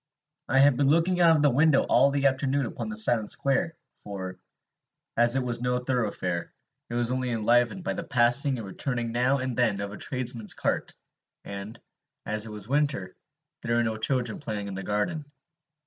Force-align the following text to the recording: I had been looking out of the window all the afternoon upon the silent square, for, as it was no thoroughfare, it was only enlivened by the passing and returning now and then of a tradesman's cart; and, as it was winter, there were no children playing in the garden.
I 0.49 0.57
had 0.57 0.77
been 0.77 0.87
looking 0.87 1.21
out 1.21 1.35
of 1.35 1.43
the 1.43 1.51
window 1.51 1.83
all 1.83 2.09
the 2.09 2.25
afternoon 2.25 2.65
upon 2.65 2.89
the 2.89 2.95
silent 2.95 3.29
square, 3.29 3.75
for, 3.97 4.39
as 5.15 5.35
it 5.35 5.43
was 5.43 5.61
no 5.61 5.77
thoroughfare, 5.77 6.51
it 6.89 6.95
was 6.95 7.11
only 7.11 7.29
enlivened 7.29 7.83
by 7.83 7.93
the 7.93 8.03
passing 8.03 8.57
and 8.57 8.65
returning 8.65 9.11
now 9.11 9.37
and 9.37 9.55
then 9.55 9.79
of 9.79 9.91
a 9.91 9.97
tradesman's 9.97 10.55
cart; 10.55 10.95
and, 11.43 11.79
as 12.25 12.47
it 12.47 12.51
was 12.51 12.67
winter, 12.67 13.15
there 13.61 13.75
were 13.75 13.83
no 13.83 13.95
children 13.97 14.39
playing 14.39 14.67
in 14.67 14.73
the 14.73 14.81
garden. 14.81 15.23